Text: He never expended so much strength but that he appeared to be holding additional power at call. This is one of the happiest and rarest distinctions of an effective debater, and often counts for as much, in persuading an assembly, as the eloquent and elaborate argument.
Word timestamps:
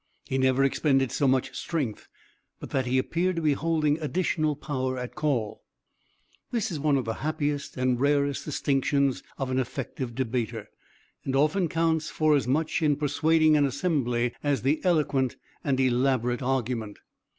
He 0.25 0.39
never 0.39 0.63
expended 0.63 1.11
so 1.11 1.27
much 1.27 1.55
strength 1.55 2.09
but 2.59 2.71
that 2.71 2.87
he 2.87 2.97
appeared 2.97 3.35
to 3.35 3.41
be 3.43 3.53
holding 3.53 3.99
additional 3.99 4.55
power 4.55 4.97
at 4.97 5.13
call. 5.13 5.61
This 6.49 6.71
is 6.71 6.79
one 6.79 6.97
of 6.97 7.05
the 7.05 7.13
happiest 7.21 7.77
and 7.77 7.99
rarest 7.99 8.43
distinctions 8.43 9.21
of 9.37 9.51
an 9.51 9.59
effective 9.59 10.15
debater, 10.15 10.69
and 11.23 11.35
often 11.35 11.67
counts 11.69 12.09
for 12.09 12.35
as 12.35 12.47
much, 12.47 12.81
in 12.81 12.95
persuading 12.95 13.55
an 13.55 13.63
assembly, 13.65 14.33
as 14.43 14.63
the 14.63 14.83
eloquent 14.83 15.35
and 15.63 15.79
elaborate 15.79 16.41
argument. 16.41 16.97